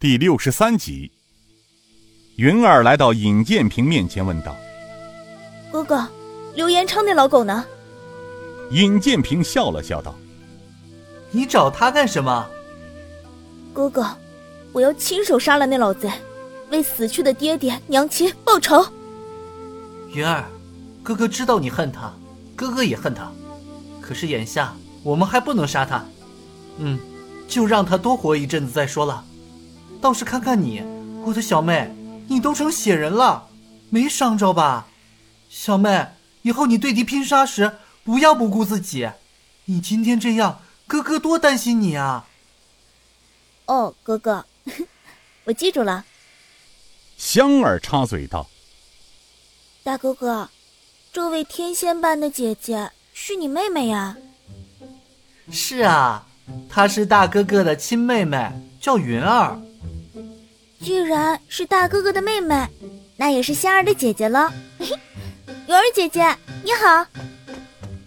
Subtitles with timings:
[0.00, 1.10] 第六十三集，
[2.36, 4.54] 云儿来到尹建平面前，问道
[5.72, 6.06] ：“哥哥，
[6.54, 7.64] 刘延昌那老狗呢？”
[8.70, 10.14] 尹建平笑了笑道
[11.32, 12.48] ：“你找他干什么？”
[13.74, 14.06] 哥哥，
[14.70, 16.08] 我要亲手杀了那老贼，
[16.70, 18.86] 为死去的爹爹娘亲报仇。
[20.12, 20.44] 云儿，
[21.02, 22.14] 哥哥知道你恨他，
[22.54, 23.32] 哥哥也恨他，
[24.00, 24.72] 可是眼下
[25.02, 26.04] 我们还不能杀他。
[26.76, 26.96] 嗯，
[27.48, 29.24] 就让他多活一阵子再说了。
[30.00, 30.82] 倒是看看你，
[31.24, 31.92] 我的小妹，
[32.28, 33.48] 你都成血人了，
[33.90, 34.86] 没伤着吧？
[35.48, 36.08] 小妹，
[36.42, 39.10] 以后你对敌拼杀时不要不顾自己。
[39.64, 42.26] 你今天这样，哥哥多担心你啊！
[43.66, 44.46] 哦，哥哥，
[45.44, 46.04] 我记住了。
[47.16, 48.48] 香儿插嘴道
[49.82, 50.48] ：“大哥哥，
[51.12, 54.16] 这位天仙般的姐姐是你妹妹呀
[55.50, 56.26] ？”“是啊，
[56.68, 59.60] 她是大哥哥的亲妹妹，叫云儿。”
[60.80, 62.66] 既然是大哥哥的妹妹，
[63.16, 64.52] 那也是仙儿的姐姐了。
[64.78, 67.06] 云儿姐姐，你好。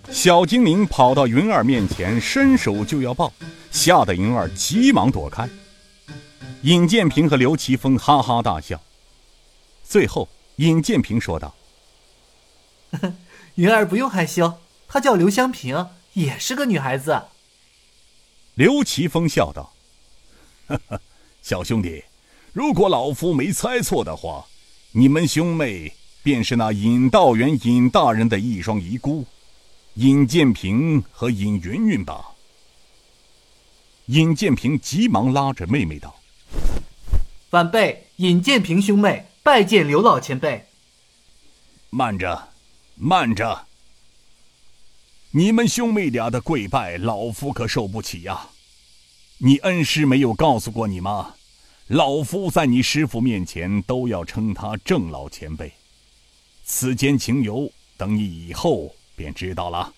[0.09, 3.31] 小精灵跑到云儿面前，伸手就要抱，
[3.71, 5.47] 吓得云儿急忙躲开。
[6.63, 8.81] 尹建平和刘奇峰哈哈大笑。
[9.83, 11.53] 最后，尹建平说道
[13.55, 17.23] ：“云儿不用害羞，她叫刘香平，也是个女孩子。”
[18.55, 19.73] 刘奇峰笑道
[21.41, 22.03] ：“小兄弟。”
[22.53, 24.45] 如果老夫没猜错的话，
[24.91, 29.25] 你们兄妹便是那尹道元尹大人的一双遗孤，
[29.93, 32.31] 尹建平和尹云云吧？
[34.07, 36.13] 尹建平急忙拉着妹妹道
[37.51, 40.65] ：“晚辈尹建平兄妹拜见刘老前辈。”
[41.89, 42.49] 慢着，
[42.95, 43.65] 慢着！
[45.31, 48.49] 你们兄妹俩的跪拜，老夫可受不起呀！
[49.37, 51.35] 你恩师没有告诉过你吗？
[51.91, 55.69] 老夫在你师傅面前都要称他郑老前辈，
[56.63, 59.91] 此间情由，等你以后便知道了。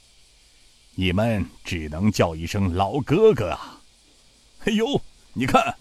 [0.96, 3.80] 你们只能叫一声老哥哥啊！
[4.66, 5.00] 哎呦，
[5.34, 5.76] 你看，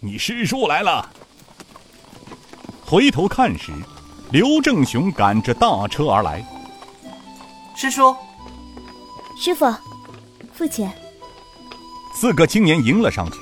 [0.00, 1.08] 你师叔来了。
[2.84, 3.70] 回头看时，
[4.32, 6.44] 刘正雄赶着大车而来。
[7.76, 8.12] 师叔，
[9.40, 9.72] 师傅，
[10.52, 10.90] 父亲。
[12.16, 13.38] 四个青年迎了上去。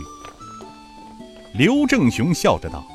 [1.53, 2.87] 刘正雄笑着道：“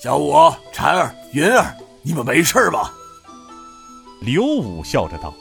[0.00, 0.32] 小五、
[0.72, 2.94] 婵儿、云儿，你们没事吧？”
[4.22, 5.34] 刘武笑着道：“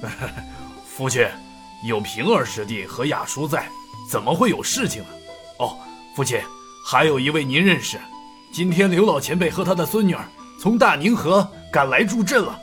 [0.88, 1.26] 父亲，
[1.84, 3.68] 有平儿师弟和雅叔在，
[4.10, 5.08] 怎么会有事情啊？
[5.58, 5.76] 哦，
[6.16, 6.40] 父亲，
[6.86, 7.98] 还有一位您认识，
[8.50, 10.24] 今天刘老前辈和他的孙女儿
[10.58, 12.58] 从大宁河赶来助阵了。”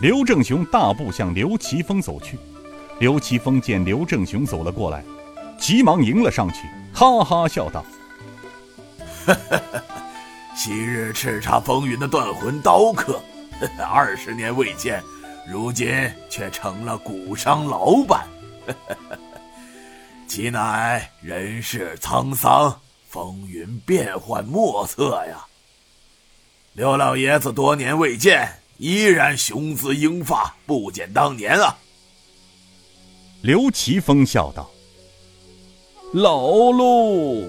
[0.00, 2.38] 刘正雄大步向刘奇峰走去，
[2.98, 5.04] 刘奇峰见刘正雄走了过来，
[5.58, 6.66] 急忙迎了上去。
[6.94, 7.84] 哈哈笑道
[10.56, 13.20] ：“昔日叱咤风云的断魂刀客，
[13.90, 15.02] 二十年未见，
[15.46, 15.88] 如今
[16.30, 18.26] 却成了古商老板。
[20.28, 25.44] 其乃人世沧桑，风云变幻莫测呀。
[26.74, 31.76] 刘老爷子多年未见，依然雄姿英发，不减当年啊。”
[33.42, 34.70] 刘奇峰笑道。
[36.14, 37.42] 老喽，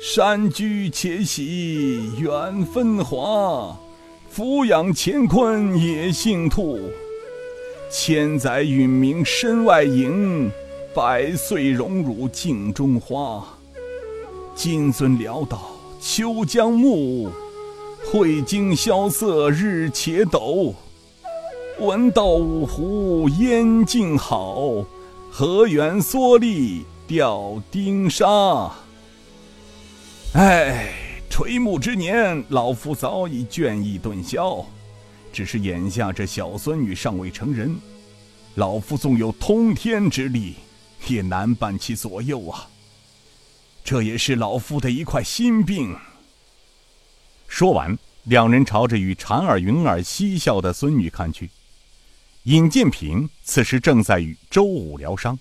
[0.00, 3.76] 山居且喜远芬华，
[4.30, 6.78] 俯仰乾坤野性兔。
[7.90, 10.52] 千载殒命身外影，
[10.94, 13.44] 百岁荣辱镜中花。
[14.54, 17.28] 金樽潦倒秋将暮，
[18.12, 20.72] 慧经萧瑟日且陡。
[21.80, 24.84] 闻道五湖烟尽好，
[25.28, 26.84] 河源缩力。
[27.06, 28.72] 吊丁沙。
[30.34, 30.94] 哎，
[31.28, 34.64] 垂暮之年，老夫早已倦意顿消，
[35.32, 37.76] 只是眼下这小孙女尚未成人，
[38.54, 40.54] 老夫纵有通天之力，
[41.08, 42.68] 也难伴其左右啊。
[43.84, 45.94] 这也是老夫的一块心病。
[47.46, 51.50] 说完，两人朝着与婵儿、云儿嬉笑的孙女看去。
[52.44, 55.38] 尹建平此时正在与周武疗伤。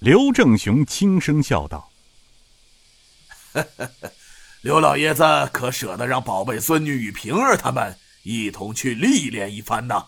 [0.00, 1.90] 刘正雄轻声笑道
[4.62, 10.06] ：“刘老爷子可舍得让宝贝孙女与平儿他们一同去历练一番呢？”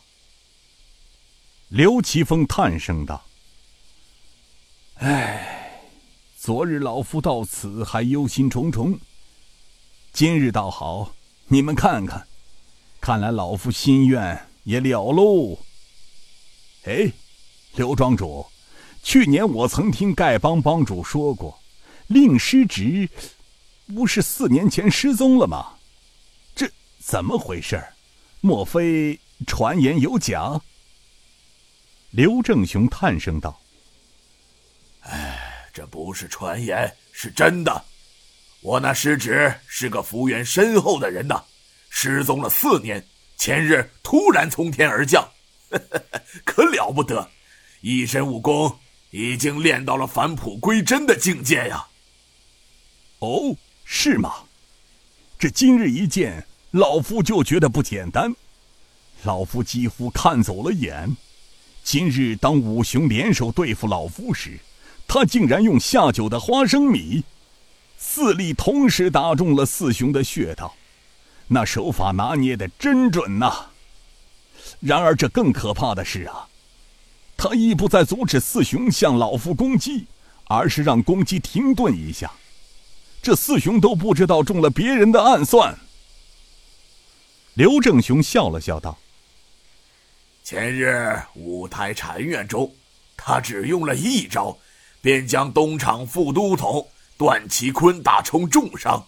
[1.69, 3.27] 刘奇峰叹声道
[4.97, 5.83] ：“唉，
[6.39, 8.99] 昨日老夫到此还忧心忡忡，
[10.11, 11.15] 今日倒好，
[11.49, 12.27] 你们看看，
[12.99, 15.59] 看来老夫心愿也了喽。
[16.85, 17.13] 哎，
[17.75, 18.47] 刘庄主。”
[19.03, 21.61] 去年我曾听丐帮帮主说过，
[22.07, 23.09] 令师侄
[23.95, 25.75] 不是四年前失踪了吗？
[26.55, 27.83] 这怎么回事？
[28.41, 30.61] 莫非传言有假？
[32.11, 33.61] 刘正雄叹声道
[35.03, 37.85] ：“哎，这不是传言，是真的。
[38.61, 41.43] 我那师侄是个福缘深厚的人呐，
[41.91, 43.05] 失踪了四年，
[43.37, 45.29] 前日突然从天而降，
[46.45, 47.29] 可了不得，
[47.81, 48.79] 一身武功
[49.13, 51.87] 已经练到了返璞归真的境界呀。”
[53.21, 53.55] 哦，
[53.85, 54.33] 是吗？
[55.39, 58.35] 这今日一见，老夫就觉得不简单。
[59.23, 61.17] 老夫几乎看走了眼。
[61.85, 64.59] 今日当五雄联手对付老夫时，
[65.07, 67.25] 他竟然用下酒的花生米，
[67.99, 70.75] 四粒同时打中了四雄的穴道，
[71.49, 73.67] 那手法拿捏的真准呐！
[74.81, 76.49] 然而这更可怕的是啊，
[77.45, 80.07] 他亦不再阻止四雄向老夫攻击，
[80.45, 82.31] 而是让攻击停顿一下。
[83.21, 85.77] 这四雄都不知道中了别人的暗算。
[87.55, 88.97] 刘正雄笑了笑道
[90.45, 92.73] ：“前日五台禅院中，
[93.17, 94.57] 他只用了一招，
[95.01, 96.87] 便将东厂副都统
[97.19, 99.05] 段其坤打成重伤。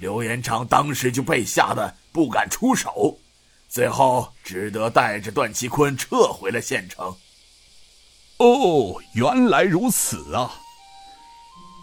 [0.00, 3.20] 刘延昌当时就被吓得不敢出手，
[3.68, 7.14] 最后只得带着段其坤撤回了县城。”
[8.38, 10.50] 哦，原来如此啊！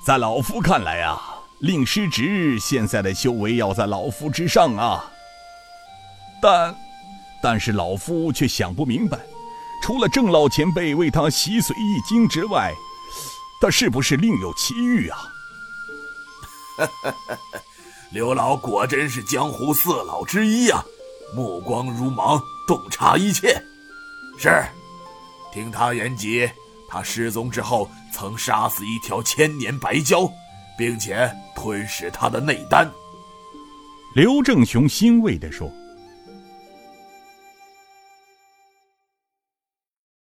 [0.05, 1.35] 在老夫看来啊。
[1.59, 5.11] 令师侄现在的修为要在老夫之上啊，
[6.41, 6.73] 但，
[7.43, 9.19] 但是老夫却想不明白，
[9.83, 12.73] 除了郑老前辈为他洗髓易经之外，
[13.61, 15.17] 他是不是另有其欲啊？
[18.11, 20.81] 刘老果真是江湖四老之一啊，
[21.35, 23.61] 目光如芒，洞察一切。
[24.37, 24.65] 是，
[25.51, 26.49] 听他言及，
[26.87, 30.31] 他失踪之后曾杀死一条千年白蛟。
[30.77, 32.89] 并且吞噬他的内丹。
[34.15, 35.69] 刘正雄欣慰地说。